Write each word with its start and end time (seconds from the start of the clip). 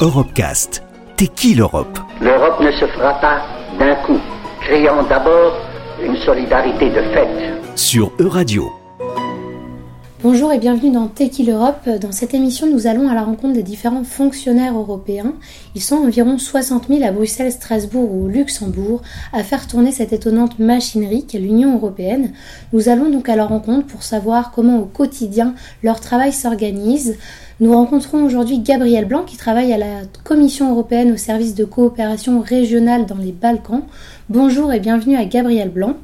Europecast. 0.00 0.82
T'es 1.16 1.26
qui 1.26 1.54
l'Europe? 1.54 1.98
L'Europe 2.22 2.58
ne 2.60 2.70
se 2.72 2.86
fera 2.86 3.12
pas 3.20 3.42
d'un 3.78 3.94
coup, 3.96 4.18
créant 4.62 5.02
d'abord 5.02 5.52
une 6.02 6.16
solidarité 6.16 6.88
de 6.88 7.02
fait. 7.12 7.28
Sur 7.76 8.10
Euradio. 8.18 8.79
Bonjour 10.22 10.52
et 10.52 10.58
bienvenue 10.58 10.92
dans 10.92 11.06
Teki 11.06 11.44
l'Europe. 11.44 11.88
Dans 11.98 12.12
cette 12.12 12.34
émission, 12.34 12.66
nous 12.70 12.86
allons 12.86 13.08
à 13.08 13.14
la 13.14 13.22
rencontre 13.22 13.54
des 13.54 13.62
différents 13.62 14.04
fonctionnaires 14.04 14.76
européens. 14.76 15.32
Ils 15.74 15.80
sont 15.80 15.96
environ 15.96 16.36
60 16.36 16.88
000 16.88 17.02
à 17.04 17.10
Bruxelles, 17.10 17.52
Strasbourg 17.52 18.14
ou 18.14 18.28
Luxembourg 18.28 19.00
à 19.32 19.42
faire 19.42 19.66
tourner 19.66 19.92
cette 19.92 20.12
étonnante 20.12 20.58
machinerie 20.58 21.24
qu'est 21.24 21.38
l'Union 21.38 21.74
européenne. 21.74 22.32
Nous 22.74 22.90
allons 22.90 23.08
donc 23.08 23.30
à 23.30 23.36
leur 23.36 23.48
rencontre 23.48 23.86
pour 23.86 24.02
savoir 24.02 24.50
comment 24.50 24.80
au 24.80 24.84
quotidien 24.84 25.54
leur 25.82 26.00
travail 26.00 26.34
s'organise. 26.34 27.16
Nous 27.58 27.72
rencontrons 27.72 28.22
aujourd'hui 28.22 28.58
Gabriel 28.58 29.06
Blanc 29.06 29.22
qui 29.26 29.38
travaille 29.38 29.72
à 29.72 29.78
la 29.78 30.02
Commission 30.22 30.70
européenne 30.70 31.12
au 31.12 31.16
service 31.16 31.54
de 31.54 31.64
coopération 31.64 32.42
régionale 32.42 33.06
dans 33.06 33.16
les 33.16 33.32
Balkans. 33.32 33.84
Bonjour 34.28 34.70
et 34.70 34.80
bienvenue 34.80 35.16
à 35.16 35.24
Gabriel 35.24 35.70
Blanc. 35.70 35.94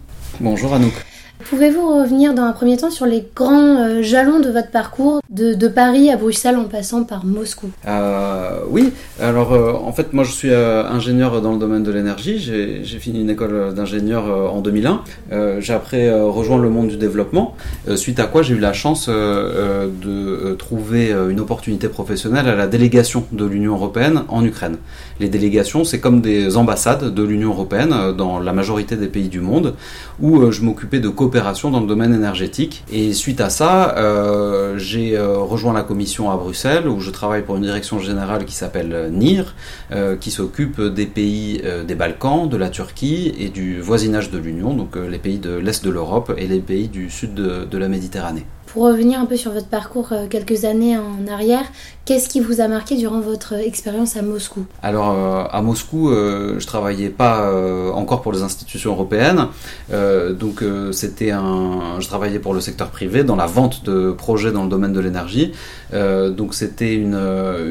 Bonjour 0.40 0.72
Anouk. 0.72 1.04
Pouvez-vous 1.48 2.00
revenir 2.00 2.34
dans 2.34 2.42
un 2.42 2.52
premier 2.52 2.76
temps 2.76 2.90
sur 2.90 3.06
les 3.06 3.24
grands 3.36 3.76
euh, 3.76 4.02
jalons 4.02 4.40
de 4.40 4.50
votre 4.50 4.70
parcours, 4.72 5.20
de, 5.30 5.68
Paris 5.68 6.10
à 6.10 6.16
Bruxelles 6.16 6.56
en 6.56 6.64
passant 6.64 7.04
par 7.04 7.24
Moscou? 7.24 7.70
Euh, 7.86 8.58
Oui, 8.68 8.92
alors 9.20 9.52
euh, 9.52 9.72
en 9.72 9.92
fait 9.92 10.12
moi 10.12 10.24
je 10.24 10.32
suis 10.32 10.52
ingénieur 10.52 11.40
dans 11.40 11.52
le 11.52 11.58
domaine 11.58 11.84
de 11.84 11.92
l'énergie, 11.92 12.38
j'ai 12.38 12.98
fini 12.98 13.20
une 13.20 13.30
école 13.30 13.74
d'ingénieur 13.74 14.24
en 14.52 14.60
2001, 14.60 15.02
j'ai 15.60 15.72
après 15.72 16.10
rejoint 16.20 16.58
le 16.58 16.70
monde 16.70 16.88
du 16.88 16.96
développement, 16.96 17.54
suite 17.96 18.18
à 18.18 18.24
quoi 18.24 18.42
j'ai 18.42 18.54
eu 18.54 18.58
la 18.58 18.72
chance 18.72 19.08
de 19.08 20.54
trouver 20.54 21.14
une 21.28 21.40
opportunité 21.40 21.88
professionnelle 21.88 22.48
à 22.48 22.54
la 22.56 22.66
délégation 22.66 23.24
de 23.32 23.44
l'Union 23.44 23.74
Européenne 23.74 24.22
en 24.28 24.44
Ukraine. 24.44 24.76
Les 25.20 25.28
délégations 25.28 25.84
c'est 25.84 26.00
comme 26.00 26.20
des 26.20 26.56
ambassades 26.56 27.12
de 27.14 27.22
l'Union 27.22 27.50
Européenne 27.50 28.12
dans 28.16 28.38
la 28.40 28.52
majorité 28.52 28.96
des 28.96 29.08
pays 29.08 29.28
du 29.28 29.40
monde, 29.40 29.74
où 30.20 30.50
je 30.50 30.62
m'occupais 30.62 31.00
de 31.00 31.08
dans 31.70 31.80
le 31.80 31.86
domaine 31.86 32.14
énergétique. 32.14 32.84
Et 32.90 33.12
suite 33.12 33.40
à 33.40 33.50
ça, 33.50 33.96
euh, 33.98 34.78
j'ai 34.78 35.16
euh, 35.16 35.38
rejoint 35.38 35.74
la 35.74 35.82
commission 35.82 36.30
à 36.30 36.36
Bruxelles 36.36 36.88
où 36.88 37.00
je 37.00 37.10
travaille 37.10 37.42
pour 37.42 37.56
une 37.56 37.62
direction 37.62 37.98
générale 37.98 38.44
qui 38.46 38.54
s'appelle 38.54 39.10
NIR, 39.12 39.54
euh, 39.92 40.16
qui 40.16 40.30
s'occupe 40.30 40.80
des 40.80 41.06
pays 41.06 41.62
des 41.86 41.94
Balkans, 41.94 42.48
de 42.48 42.56
la 42.56 42.70
Turquie 42.70 43.34
et 43.38 43.48
du 43.48 43.80
voisinage 43.80 44.30
de 44.30 44.38
l'Union, 44.38 44.74
donc 44.74 44.96
les 44.96 45.18
pays 45.18 45.38
de 45.38 45.54
l'Est 45.54 45.84
de 45.84 45.90
l'Europe 45.90 46.32
et 46.36 46.46
les 46.46 46.60
pays 46.60 46.88
du 46.88 47.10
sud 47.10 47.34
de 47.34 47.78
la 47.78 47.88
Méditerranée. 47.88 48.46
Pour 48.66 48.84
revenir 48.84 49.20
un 49.20 49.26
peu 49.26 49.36
sur 49.36 49.52
votre 49.52 49.68
parcours 49.68 50.08
euh, 50.12 50.26
quelques 50.28 50.64
années 50.64 50.96
en 50.98 51.32
arrière, 51.32 51.64
qu'est-ce 52.04 52.28
qui 52.28 52.40
vous 52.40 52.60
a 52.60 52.68
marqué 52.68 52.96
durant 52.96 53.20
votre 53.20 53.54
expérience 53.54 54.16
à 54.16 54.22
Moscou? 54.22 54.66
Alors 54.82 55.12
euh, 55.12 55.44
à 55.50 55.62
Moscou, 55.62 56.10
euh, 56.10 56.58
je 56.58 56.66
travaillais 56.66 57.08
pas 57.08 57.50
encore 57.94 58.22
pour 58.22 58.32
les 58.32 58.42
institutions 58.42 58.90
européennes, 58.92 59.48
donc 59.90 60.62
c'était 60.92 61.30
un, 61.30 62.00
je 62.00 62.06
travaillais 62.06 62.38
pour 62.38 62.54
le 62.54 62.60
secteur 62.60 62.88
privé 62.88 63.24
dans 63.24 63.36
la 63.36 63.46
vente 63.46 63.84
de 63.84 64.10
projets 64.10 64.52
dans 64.52 64.64
le 64.64 64.68
domaine 64.68 64.92
de 64.92 65.00
l'énergie. 65.00 65.52
donc 65.92 66.54
c'était 66.54 66.94
une, 66.94 67.18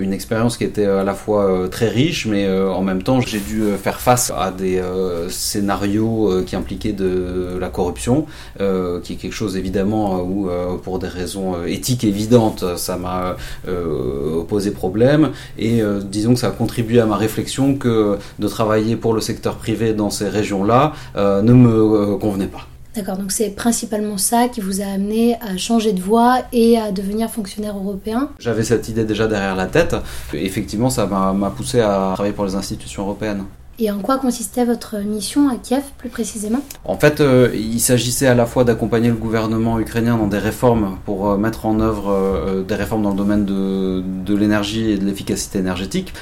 une 0.02 0.14
expérience 0.14 0.58
qui 0.58 0.64
était 0.64 0.86
à 0.86 1.04
la 1.04 1.14
fois 1.14 1.68
très 1.70 1.90
riche, 1.90 2.26
mais 2.26 2.50
en 2.50 2.82
même 2.82 3.04
temps 3.04 3.22
j'ai 3.22 3.40
dû 3.40 3.64
faire 3.82 4.00
face 4.00 4.32
à 4.36 4.52
des 4.52 4.82
scénarios 5.30 6.44
qui 6.46 6.56
impliquaient 6.56 6.94
de 6.94 7.58
la 7.60 7.70
corruption, 7.70 8.26
qui 8.58 9.14
est 9.14 9.18
quelque 9.18 9.34
chose 9.34 9.58
évidemment 9.58 10.22
où 10.22 10.50
pour 10.86 11.00
des 11.00 11.08
raisons 11.08 11.56
euh, 11.56 11.66
éthiques 11.66 12.04
évidentes, 12.04 12.64
ça 12.78 12.96
m'a 12.96 13.36
euh, 13.68 14.44
posé 14.44 14.70
problème. 14.70 15.32
Et 15.58 15.82
euh, 15.82 16.00
disons 16.00 16.36
que 16.36 16.40
ça 16.40 16.50
a 16.50 16.52
contribué 16.52 17.00
à 17.00 17.08
ma 17.08 17.18
réflexion 17.18 17.76
que 17.76 18.20
de 18.38 18.48
travailler 18.48 18.96
pour 18.96 19.14
le 19.14 19.20
secteur 19.20 19.56
privé 19.56 19.94
dans 19.94 20.12
ces 20.12 20.30
régions-là 20.30 20.94
ne 21.16 21.54
me 21.54 22.16
convenait 22.18 22.54
pas. 22.58 22.68
D'accord, 22.96 23.18
donc 23.18 23.32
c'est 23.32 23.50
principalement 23.50 24.18
ça 24.18 24.48
qui 24.48 24.62
vous 24.62 24.80
a 24.82 24.86
amené 24.86 25.36
à 25.42 25.58
changer 25.58 25.92
de 25.92 26.02
voie 26.02 26.44
et 26.54 26.78
à 26.78 26.92
devenir 26.92 27.30
fonctionnaire 27.30 27.76
européen? 27.76 28.30
J'avais 28.40 28.64
cette 28.64 28.88
idée 28.88 29.04
déjà 29.04 29.28
derrière 29.28 29.56
la 29.56 29.66
tête. 29.66 29.96
Effectivement, 30.34 30.90
ça 30.90 31.06
m'a 31.08 31.50
poussé 31.50 31.82
à 31.82 32.12
travailler 32.14 32.36
pour 32.36 32.46
les 32.46 32.56
institutions 32.56 33.02
européennes. 33.04 33.44
Et 33.78 33.92
en 33.92 34.00
quoi 34.00 34.18
consistait 34.18 34.64
votre 34.64 35.00
mission 35.00 35.50
à 35.50 35.56
Kiev 35.58 35.84
plus 35.98 36.08
précisément 36.08 36.62
En 36.86 36.98
fait, 36.98 37.20
euh, 37.20 37.50
il 37.54 37.82
s'agissait 37.82 38.28
à 38.28 38.34
la 38.34 38.46
fois 38.46 38.64
d'accompagner 38.64 39.10
le 39.10 39.16
gouvernement 39.16 39.80
ukrainien 39.82 40.18
dans 40.18 40.28
des 40.28 40.38
réformes 40.38 40.98
pour 41.06 41.30
euh, 41.30 41.38
mettre 41.38 41.66
en 41.66 41.82
œuvre 41.82 42.10
euh, 42.10 42.64
des 42.64 42.76
réformes 42.76 43.04
dans 43.04 43.10
le 43.10 43.18
domaine 43.18 43.44
de, 43.44 44.02
de 44.02 44.34
l'énergie 44.34 44.92
et 44.92 44.98
de 44.98 45.04
l'efficacité 45.04 45.60
énergétique, 45.60 46.14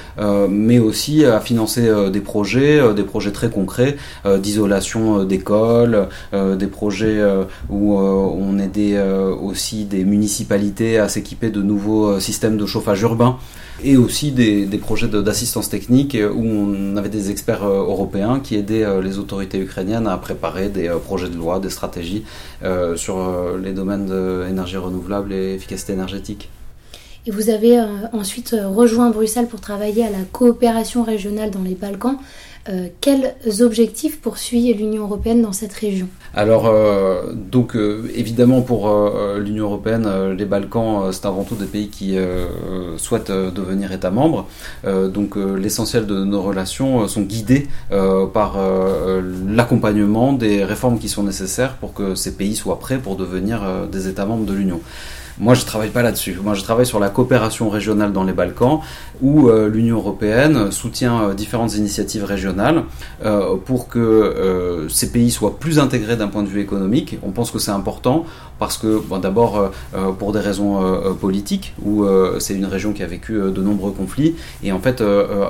mais 0.50 0.80
aussi 0.80 1.26
à 1.26 1.40
financer 1.40 1.90
des 2.12 2.22
projets, 2.22 2.94
des 2.94 3.04
projets 3.04 3.32
très 3.32 3.50
concrets 3.50 3.98
d'isolation 4.26 5.24
d'écoles, 5.24 6.08
des 6.34 6.68
projets 6.68 7.22
où 7.70 7.98
on 7.98 8.58
aidait 8.60 9.00
aussi 9.02 9.86
des 9.86 10.04
municipalités 10.06 10.98
à 10.98 11.10
s'équiper 11.10 11.50
de 11.50 11.62
nouveaux 11.62 12.20
systèmes 12.20 12.58
de 12.58 12.66
chauffage 12.66 13.02
urbain 13.02 13.38
et 13.84 13.98
aussi 13.98 14.32
des, 14.32 14.66
projets 14.78 15.08
d'assistance 15.08 15.70
technique 15.70 16.18
où 16.18 16.44
on 16.44 16.96
avait 16.98 17.10
des 17.10 17.32
experts 17.32 17.64
euh, 17.64 17.80
européens 17.80 18.40
qui 18.40 18.56
aidaient 18.56 18.84
euh, 18.84 19.02
les 19.02 19.20
autorités 19.20 19.60
ukrainiennes 19.60 20.08
à 20.08 20.18
préparer 20.18 20.70
des 20.70 20.88
euh, 20.88 20.98
projets 20.98 21.30
de 21.30 21.36
loi, 21.36 21.60
des 21.60 21.70
stratégies 21.70 22.24
sur 22.96 23.18
les 23.62 23.74
domaines 23.74 24.06
d'énergie 24.06 24.78
renouvelable 24.78 25.34
et 25.34 25.56
efficacité 25.56 25.94
énergétique. 25.94 26.50
Et 27.26 27.32
vous 27.32 27.50
avez 27.50 27.82
ensuite 28.12 28.56
rejoint 28.64 29.10
Bruxelles 29.10 29.48
pour 29.48 29.62
travailler 29.62 30.06
à 30.06 30.10
la 30.10 30.24
coopération 30.32 31.04
régionale 31.04 31.52
dans 31.52 31.62
les 31.62 31.76
Balkans. 31.76 32.18
Euh, 32.70 32.88
quels 33.02 33.36
objectifs 33.60 34.22
poursuit 34.22 34.74
l'Union 34.74 35.04
européenne 35.04 35.42
dans 35.42 35.52
cette 35.52 35.74
région? 35.74 36.08
Alors, 36.34 36.68
euh, 36.68 37.34
donc 37.34 37.76
euh, 37.76 38.10
évidemment 38.16 38.62
pour 38.62 38.90
l'Union 39.38 39.66
européenne, 39.66 40.34
les 40.38 40.46
Balkans, 40.46 41.12
c'est 41.12 41.26
avant 41.26 41.44
tout 41.44 41.56
des 41.56 41.66
pays 41.66 41.90
qui 41.90 42.16
souhaitent 42.98 43.32
devenir 43.32 43.92
États 43.92 44.12
membres. 44.12 44.48
donc 44.86 45.36
l'essentiel 45.36 46.06
de 46.06 46.24
nos 46.24 46.42
relations 46.42 47.08
sont 47.08 47.22
guidés 47.22 47.68
par 48.34 48.58
l'accompagnement 49.48 50.34
des 50.34 50.64
réformes 50.64 51.00
qui 51.00 51.10
sont 51.10 51.24
nécessaires 51.24 51.76
pour 51.76 51.94
que 51.94 52.16
ces 52.16 52.36
pays 52.36 52.56
soient 52.56 52.80
prêts 52.80 52.98
pour 52.98 53.16
devenir 53.16 53.88
des 53.92 54.08
États 54.08 54.26
membres 54.26 54.46
de 54.46 54.54
l'Union. 54.54 54.80
Moi, 55.40 55.56
je 55.56 55.66
travaille 55.66 55.90
pas 55.90 56.04
là-dessus. 56.04 56.38
Moi, 56.44 56.54
je 56.54 56.62
travaille 56.62 56.86
sur 56.86 57.00
la 57.00 57.10
coopération 57.10 57.70
régionale 57.70 58.14
dans 58.14 58.24
les 58.24 58.34
Balkans, 58.34 58.82
où 59.22 59.50
euh, 59.50 59.68
l'Union 59.68 59.98
européenne 59.98 60.72
soutient 60.72 61.24
euh, 61.24 61.34
différentes 61.34 61.76
initiatives 61.76 62.24
régionales 62.24 62.84
euh, 63.26 63.56
pour 63.56 63.88
que 63.88 64.86
ces 64.90 65.12
pays 65.12 65.32
soient 65.32 65.58
plus 65.58 65.80
intégrés 65.80 66.18
d'un 66.18 66.28
point 66.28 66.44
de 66.44 66.48
vue 66.48 66.62
économique. 66.62 67.18
On 67.24 67.32
pense 67.32 67.50
que 67.50 67.60
c'est 67.60 67.72
important 67.72 68.26
parce 68.60 68.78
que, 68.78 69.02
d'abord, 69.22 69.72
pour 70.20 70.32
des 70.32 70.40
raisons 70.40 70.80
politiques, 71.20 71.74
où 71.84 72.06
c'est 72.40 72.54
une 72.54 72.66
région 72.66 72.94
qui 72.94 73.04
a 73.04 73.08
vécu 73.08 73.34
de 73.34 73.62
nombreux 73.62 73.92
conflits, 73.92 74.36
et 74.64 74.72
en 74.72 74.80
fait, 74.80 75.04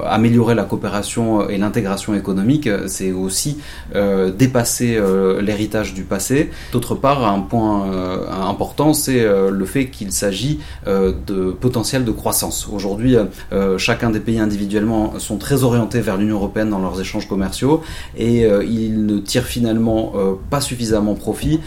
améliorer 0.05 0.55
la 0.55 0.63
coopération 0.63 1.47
et 1.47 1.57
l'intégration 1.57 2.15
économique, 2.15 2.69
c'est 2.87 3.11
aussi 3.11 3.59
dépasser 3.93 4.99
l'héritage 5.41 5.93
du 5.93 6.03
passé. 6.03 6.51
D'autre 6.71 6.95
part, 6.95 7.25
un 7.27 7.41
point 7.41 7.87
important, 8.31 8.93
c'est 8.93 9.23
le 9.23 9.65
fait 9.65 9.72
qu'il 9.89 10.11
s'agit 10.11 10.59
de 10.85 11.51
potentiel 11.51 12.05
de 12.05 12.11
croissance. 12.11 12.67
Aujourd'hui, 12.71 13.15
euh, 13.51 13.77
chacun 13.77 14.09
des 14.09 14.19
pays 14.19 14.39
individuellement 14.39 15.19
sont 15.19 15.37
très 15.37 15.63
orientés 15.63 16.01
vers 16.01 16.17
l'Union 16.17 16.37
européenne 16.37 16.69
dans 16.69 16.79
leurs 16.79 16.99
échanges 16.99 17.27
commerciaux 17.27 17.81
et 18.17 18.45
euh, 18.45 18.63
ils 18.63 19.05
ne 19.05 19.19
tirent 19.19 19.45
finalement 19.45 20.13
euh, 20.15 20.33
pas 20.49 20.61
suffisamment 20.61 21.15
profit 21.15 21.59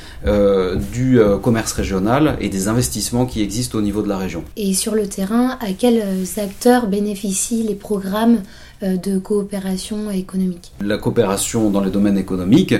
du 0.92 1.20
commerce 1.42 1.72
régional 1.72 2.36
et 2.40 2.48
des 2.48 2.68
investissements 2.68 3.26
qui 3.26 3.42
existent 3.42 3.78
au 3.78 3.80
niveau 3.80 4.02
de 4.02 4.08
la 4.08 4.18
région. 4.18 4.44
Et 4.56 4.74
sur 4.74 4.94
le 4.94 5.06
terrain, 5.06 5.58
à 5.60 5.72
quels 5.72 6.02
acteurs 6.38 6.86
bénéficient 6.86 7.62
les 7.62 7.74
programmes 7.74 8.40
de 8.82 9.18
coopération 9.18 10.10
économique? 10.10 10.72
La 10.80 10.98
coopération 10.98 11.70
dans 11.70 11.80
les 11.80 11.90
domaines 11.90 12.18
économiques 12.18 12.74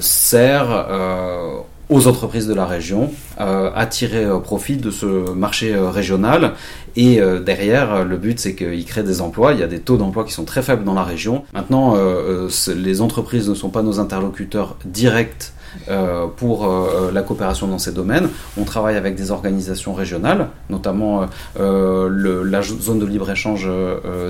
sert 0.00 1.64
aux 1.88 2.08
entreprises 2.08 2.48
de 2.48 2.54
la 2.54 2.66
région 2.66 3.10
euh, 3.40 3.70
à 3.74 3.86
tirer 3.86 4.24
euh, 4.24 4.38
profit 4.38 4.76
de 4.76 4.90
ce 4.90 5.30
marché 5.32 5.74
euh, 5.74 5.90
régional. 5.90 6.52
Et 6.96 7.20
derrière, 7.44 8.06
le 8.06 8.16
but, 8.16 8.40
c'est 8.40 8.54
qu'ils 8.54 8.86
créent 8.86 9.02
des 9.02 9.20
emplois. 9.20 9.52
Il 9.52 9.60
y 9.60 9.62
a 9.62 9.66
des 9.66 9.80
taux 9.80 9.98
d'emploi 9.98 10.24
qui 10.24 10.32
sont 10.32 10.46
très 10.46 10.62
faibles 10.62 10.82
dans 10.82 10.94
la 10.94 11.04
région. 11.04 11.44
Maintenant, 11.52 11.94
les 12.74 13.00
entreprises 13.02 13.50
ne 13.50 13.54
sont 13.54 13.68
pas 13.68 13.82
nos 13.82 14.00
interlocuteurs 14.00 14.78
directs 14.86 15.52
pour 16.38 16.74
la 17.12 17.20
coopération 17.20 17.66
dans 17.66 17.76
ces 17.76 17.92
domaines. 17.92 18.30
On 18.56 18.64
travaille 18.64 18.96
avec 18.96 19.14
des 19.14 19.30
organisations 19.30 19.92
régionales, 19.92 20.48
notamment 20.70 21.26
la 21.58 22.62
zone 22.62 22.98
de 22.98 23.04
libre-échange 23.04 23.68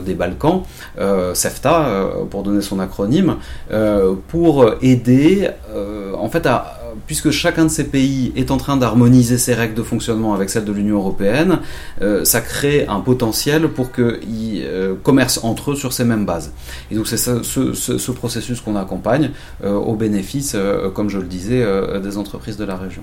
des 0.05 0.15
Balkans, 0.15 0.63
CEFTA, 1.35 2.09
pour 2.31 2.43
donner 2.43 2.63
son 2.63 2.81
acronyme, 2.81 3.37
pour 4.27 4.75
aider 4.83 5.51
en 6.19 6.29
fait 6.29 6.47
à 6.47 6.81
puisque 7.07 7.31
chacun 7.31 7.65
de 7.65 7.71
ces 7.71 7.85
pays 7.85 8.33
est 8.37 8.51
en 8.51 8.57
train 8.57 8.77
d'harmoniser 8.77 9.39
ses 9.39 9.55
règles 9.55 9.75
de 9.75 9.83
fonctionnement 9.83 10.35
avec 10.35 10.51
celles 10.51 10.65
de 10.65 10.73
l'Union 10.73 10.97
européenne, 10.97 11.61
ça 12.25 12.41
crée 12.41 12.87
un 12.89 13.01
potentiel 13.01 13.69
pour 13.69 13.93
qu'ils 13.93 14.67
commercent 15.03 15.41
entre 15.45 15.73
eux 15.73 15.77
sur 15.77 15.93
ces 15.93 16.05
mêmes 16.05 16.27
bases. 16.27 16.53
Et 16.91 16.95
donc 16.95 17.07
c'est 17.07 17.17
ce, 17.17 17.43
ce, 17.43 18.11
processus 18.13 18.61
qu'on 18.61 18.77
accompagne 18.77 19.31
au 19.65 19.95
bénéfice, 19.95 20.57
comme 20.95 21.09
je 21.09 21.19
le 21.19 21.27
disais, 21.27 21.65
des 22.03 22.19
entreprises 22.19 22.57
de 22.57 22.65
la 22.65 22.77
région 22.77 23.03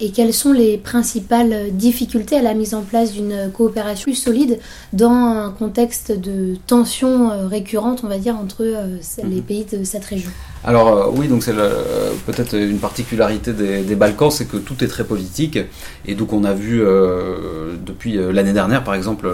et 0.00 0.10
quelles 0.10 0.34
sont 0.34 0.52
les 0.52 0.78
principales 0.78 1.70
difficultés 1.72 2.36
à 2.36 2.42
la 2.42 2.54
mise 2.54 2.74
en 2.74 2.82
place 2.82 3.12
d'une 3.12 3.50
coopération 3.52 4.00
plus 4.02 4.14
solide 4.14 4.58
dans 4.92 5.12
un 5.12 5.50
contexte 5.50 6.12
de 6.12 6.56
tensions 6.66 7.30
euh, 7.30 7.46
récurrentes, 7.46 8.02
on 8.04 8.08
va 8.08 8.18
dire, 8.18 8.36
entre 8.36 8.62
euh, 8.62 8.96
les 9.18 9.36
mhm. 9.36 9.42
pays 9.42 9.64
de 9.64 9.84
cette 9.84 10.04
région? 10.04 10.30
Alors 10.64 10.88
euh, 10.88 11.06
oui, 11.14 11.28
donc 11.28 11.42
c'est 11.42 11.54
peut-être 12.26 12.54
une 12.56 12.78
particularité 12.78 13.52
des, 13.52 13.94
Balkans, 13.94 14.30
c'est 14.30 14.46
que 14.46 14.56
tout 14.56 14.82
est 14.84 14.88
très 14.88 15.04
politique, 15.04 15.58
et 16.06 16.14
donc 16.14 16.32
on 16.32 16.44
a 16.44 16.52
vu 16.52 16.82
depuis 17.90 18.14
l'année 18.14 18.52
dernière, 18.52 18.84
par 18.84 18.94
exemple, 18.94 19.28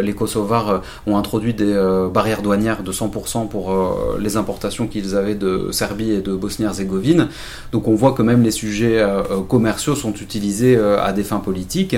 les 0.00 0.12
Kosovars 0.12 0.82
ont 1.06 1.16
introduit 1.16 1.54
des 1.54 1.74
barrières 2.12 2.42
douanières 2.42 2.82
de 2.82 2.92
100% 2.92 3.48
pour 3.48 3.72
les 4.18 4.36
importations 4.36 4.86
qu'ils 4.86 5.16
avaient 5.16 5.34
de 5.34 5.68
Serbie 5.70 6.12
et 6.12 6.20
de 6.20 6.34
Bosnie-Herzégovine. 6.34 7.28
Donc 7.72 7.88
on 7.88 7.94
voit 7.94 8.12
que 8.12 8.22
même 8.22 8.42
les 8.42 8.50
sujets 8.50 9.04
commerciaux 9.48 9.94
sont 9.94 10.12
utilisés 10.14 10.76
euh, 10.76 11.00
à 11.00 11.12
des 11.12 11.22
fins 11.22 11.38
politiques. 11.38 11.96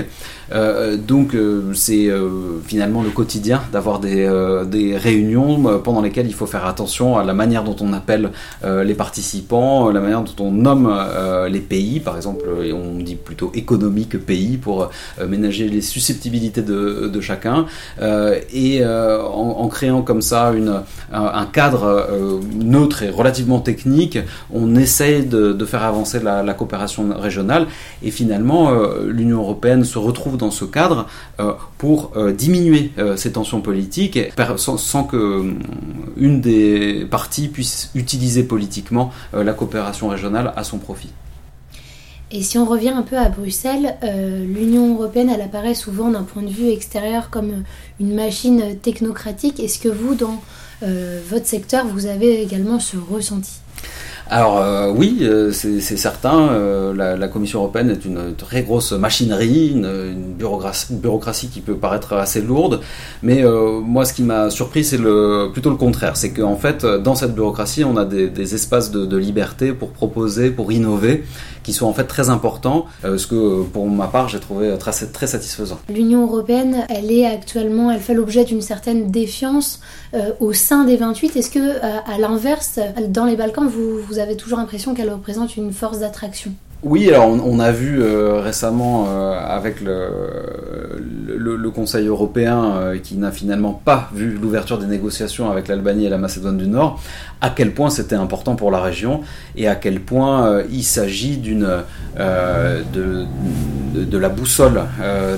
Euh, 0.53 0.97
donc 0.97 1.33
euh, 1.33 1.73
c'est 1.73 2.09
finalement 2.65 3.01
le 3.01 3.09
quotidien 3.09 3.61
d'avoir 3.71 3.99
des, 3.99 4.27
réunions 4.97 5.79
pendant 5.79 6.01
lesquelles 6.01 6.27
il 6.27 6.33
faut 6.33 6.45
faire 6.45 6.65
attention 6.65 7.17
à 7.17 7.23
la 7.23 7.33
manière 7.33 7.63
dont 7.63 7.75
on 7.81 7.93
appelle 7.93 8.31
les 8.63 8.93
participants, 8.93 9.89
la 9.89 9.99
manière 9.99 10.21
dont 10.21 10.43
on 10.43 10.51
nomme 10.51 10.93
les 11.49 11.59
pays, 11.59 11.99
par 11.99 12.15
exemple, 12.15 12.45
on 12.73 12.99
dit 12.99 13.15
plutôt 13.15 13.51
économie 13.53 14.07
que 14.07 14.17
pays 14.17 14.57
pour 14.57 14.89
ménager 15.27 15.67
les 15.67 15.81
de, 16.61 17.21
chacun, 17.21 17.65
et 18.53 18.85
en, 18.85 19.67
créant 19.67 20.01
comme 20.01 20.21
ça 20.21 20.53
un, 21.11 21.45
cadre 21.45 22.09
neutre 22.55 23.03
et 23.03 23.09
relativement 23.09 23.59
technique, 23.59 24.19
on 24.51 24.75
essaye 24.75 25.25
de, 25.25 25.65
faire 25.65 25.83
avancer 25.83 26.19
la, 26.19 26.53
coopération 26.53 27.09
régionale 27.17 27.67
et 28.03 28.11
finalement, 28.11 28.71
euh, 28.71 29.07
l'Union 29.07 29.39
européenne 29.39 29.83
se 29.83 29.97
retrouve 29.97 30.37
dans 30.37 30.51
ce 30.51 30.65
cadre 30.65 31.07
euh, 31.39 31.53
pour 31.77 32.11
euh, 32.15 32.31
diminuer 32.31 32.91
ces 33.15 33.31
tensions 33.31 33.61
politiques 33.61 34.19
sans, 34.57 34.77
sans 34.77 35.03
que 35.03 35.53
une 36.17 36.41
des 36.41 37.07
parties 37.09 37.47
puisse 37.47 37.89
utiliser 37.95 38.43
politiquement 38.43 39.11
la 39.33 39.53
coopération 39.53 40.09
régionale 40.09 40.53
à 40.55 40.63
son 40.63 40.77
profit. 40.77 41.09
Et 42.35 42.41
si 42.41 42.57
on 42.57 42.65
revient 42.65 42.89
un 42.89 43.03
peu 43.03 43.17
à 43.17 43.29
Bruxelles, 43.29 43.95
l'Union 44.01 44.95
européenne, 44.95 45.29
elle 45.29 45.41
apparaît 45.41 45.75
souvent 45.75 46.09
d'un 46.09 46.23
point 46.23 46.41
de 46.41 46.49
vue 46.49 46.69
extérieur 46.69 47.29
comme 47.29 47.63
une 47.99 48.15
machine 48.15 48.75
technocratique. 48.81 49.59
Est-ce 49.59 49.77
que 49.77 49.87
vous, 49.87 50.15
dans 50.15 50.41
votre 50.81 51.45
secteur, 51.45 51.85
vous 51.85 52.07
avez 52.07 52.41
également 52.41 52.79
ce 52.79 52.97
ressenti? 52.97 53.61
Alors 54.29 54.57
euh, 54.57 54.91
oui, 54.95 55.19
euh, 55.21 55.51
c'est 55.51 55.81
certain, 55.81 56.49
euh, 56.49 56.93
la, 56.93 57.27
Commission 57.27 57.59
européenne 57.59 57.89
est 57.89 58.05
une 58.05 58.33
très 58.35 58.63
grosse 58.63 58.93
machinerie, 58.93 59.67
une, 59.67 60.33
bureaucratie, 60.37 61.49
qui 61.49 61.61
peut 61.61 61.75
paraître 61.75 62.13
assez 62.13 62.41
lourde, 62.41 62.79
mais 63.21 63.43
moi 63.43 64.05
ce 64.05 64.13
qui 64.13 64.23
m'a 64.23 64.49
surpris 64.49 64.83
c'est 64.83 64.97
le, 64.97 65.49
plutôt 65.51 65.69
le 65.69 65.75
contraire, 65.75 66.15
c'est 66.15 66.31
qu'en 66.31 66.55
fait 66.55 66.85
dans 66.85 67.15
cette 67.15 67.33
bureaucratie 67.33 67.83
on 67.83 67.97
a 67.97 68.05
des, 68.05 68.55
espaces 68.55 68.91
de, 68.91 69.17
liberté 69.17 69.73
pour 69.73 69.89
proposer, 69.91 70.51
pour 70.51 70.71
innover, 70.71 71.23
qui 71.63 71.73
sont 71.73 71.87
en 71.87 71.93
fait 71.93 72.05
très 72.05 72.29
importants, 72.29 72.85
ce 73.03 73.27
que 73.27 73.63
pour 73.63 73.87
ma 73.89 74.07
part 74.07 74.29
j'ai 74.29 74.39
trouvé 74.39 74.77
très, 74.77 74.91
très 74.91 75.27
satisfaisant. 75.27 75.79
L'Union 75.89 76.23
européenne, 76.23 76.85
elle 76.89 77.11
est 77.11 77.25
actuellement, 77.25 77.91
elle 77.91 77.99
fait 77.99 78.13
l'objet 78.13 78.43
d'une 78.43 78.61
certaine 78.61 79.11
défiance 79.11 79.79
au 80.39 80.53
sein 80.53 80.83
des 80.83 80.97
28. 80.97 81.35
Est-ce 81.35 81.49
que 81.49 81.81
à 81.81 82.17
l'inverse, 82.17 82.79
dans 83.07 83.25
les 83.25 83.35
Balkans, 83.35 83.67
vous, 83.67 83.99
vous 84.07 84.19
avez 84.19 84.35
toujours 84.35 84.59
l'impression 84.59 84.93
qu'elle 84.93 85.11
représente 85.11 85.57
une 85.57 85.71
force 85.71 85.99
d'attraction? 85.99 86.53
Oui, 86.83 87.09
alors 87.09 87.29
on, 87.29 87.59
a 87.59 87.71
vu 87.71 88.01
euh, 88.01 88.41
récemment 88.41 89.05
euh, 89.07 89.39
avec 89.39 89.79
le, 89.79 90.09
le, 91.27 91.69
Conseil 91.71 92.07
européen 92.07 92.75
euh, 92.75 92.99
qui 92.99 93.15
n'a 93.15 93.31
finalement 93.31 93.73
pas 93.73 94.09
vu 94.13 94.37
l'ouverture 94.39 94.77
des 94.77 94.85
négociations 94.85 95.49
avec 95.49 95.67
l'Albanie 95.67 96.05
et 96.05 96.09
la 96.09 96.17
Macédoine 96.17 96.57
du 96.57 96.67
Nord, 96.67 97.01
à 97.41 97.49
quel 97.49 97.73
point 97.73 97.89
c'était 97.89 98.15
important 98.15 98.55
pour 98.55 98.69
la 98.69 98.79
région 98.79 99.21
et 99.55 99.67
à 99.67 99.75
quel 99.75 99.99
point 99.99 100.61
il 100.71 100.83
s'agit 100.83 101.37
d'une 101.37 101.67
de, 102.17 103.25
de, 103.93 104.17
la 104.17 104.29
boussole 104.29 104.81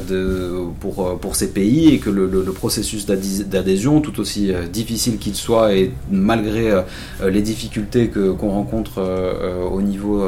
de, 0.10 0.54
pour, 0.80 1.18
pour 1.20 1.36
ces 1.36 1.52
pays 1.52 1.94
et 1.94 2.00
que 2.00 2.10
le, 2.10 2.44
processus 2.52 3.06
d'adhésion, 3.06 4.02
tout 4.02 4.20
aussi 4.20 4.52
difficile 4.72 5.18
qu'il 5.18 5.36
soit 5.36 5.74
et 5.74 5.92
malgré 6.10 6.84
les 7.24 7.42
difficultés 7.42 8.08
que 8.08 8.32
qu'on 8.32 8.50
rencontre 8.50 9.02
au 9.72 9.82
niveau 9.82 10.26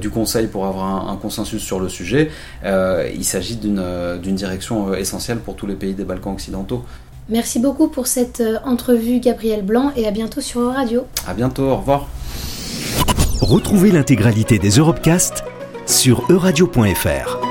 du 0.00 0.10
Conseil 0.10 0.46
pour 0.46 0.66
avoir 0.66 1.08
un, 1.10 1.16
consensus 1.16 1.62
sur 1.62 1.80
le 1.80 1.88
sujet. 1.88 2.30
Euh, 2.64 3.08
il 3.14 3.24
s'agit 3.24 3.58
euh, 3.64 4.18
d'une 4.18 4.34
direction 4.34 4.88
euh, 4.88 4.96
essentielle 4.96 5.38
pour 5.38 5.56
tous 5.56 5.66
les 5.66 5.74
pays 5.74 5.94
des 5.94 6.04
Balkans 6.04 6.32
occidentaux. 6.32 6.84
Merci 7.28 7.58
beaucoup 7.58 7.88
pour 7.88 8.06
cette 8.06 8.42
entrevue, 8.64 9.18
Gabriel 9.18 9.64
Blanc, 9.64 9.90
et 9.96 10.06
à 10.06 10.12
bientôt 10.12 10.40
sur 10.40 10.72
Radio. 10.72 11.06
À 11.26 11.34
bientôt, 11.34 11.64
au 11.64 11.76
revoir. 11.76 12.08
Retrouvez 13.40 13.90
l'intégralité 13.90 14.58
des 14.58 14.70
Europecast 14.70 15.42
sur 15.86 16.24
euradio.fr. 16.30 17.45